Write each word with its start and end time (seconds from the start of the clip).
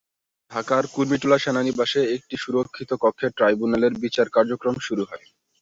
ঢাকার 0.51 0.83
কুর্মিটোলা 0.93 1.37
সেনানিবাসে 1.39 2.01
একটি 2.15 2.35
সুরক্ষিত 2.37 2.91
কক্ষে 3.01 3.27
ট্রাইব্যুনালের 3.37 3.93
বিচার 4.03 4.27
কার্যক্রম 4.35 4.75
শুরু 4.79 5.03
হয়। 5.05 5.25